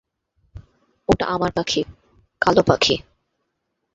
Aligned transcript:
ওটা 1.09 1.25
আমার 1.25 1.51
পাখি, 1.51 1.81
কালোপাখি। 2.41 2.95